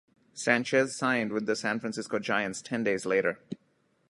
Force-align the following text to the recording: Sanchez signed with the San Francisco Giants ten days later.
Sanchez 0.33 0.95
signed 0.95 1.31
with 1.31 1.45
the 1.45 1.55
San 1.55 1.79
Francisco 1.79 2.17
Giants 2.17 2.63
ten 2.63 2.83
days 2.83 3.05
later. 3.05 3.37